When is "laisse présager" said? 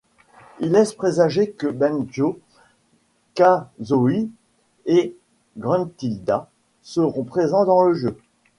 0.71-1.51